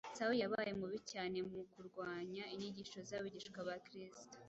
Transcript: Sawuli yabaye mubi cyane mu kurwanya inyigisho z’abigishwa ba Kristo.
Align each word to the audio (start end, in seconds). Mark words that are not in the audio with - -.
Sawuli 0.17 0.41
yabaye 0.43 0.71
mubi 0.79 0.99
cyane 1.11 1.37
mu 1.51 1.61
kurwanya 1.73 2.43
inyigisho 2.53 2.97
z’abigishwa 3.07 3.59
ba 3.67 3.75
Kristo. 3.85 4.35